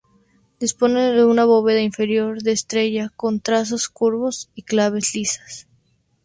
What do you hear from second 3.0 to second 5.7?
con trazos curvos y claves lisas.